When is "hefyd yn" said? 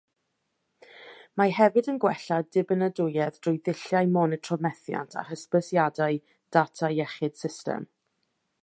1.57-1.99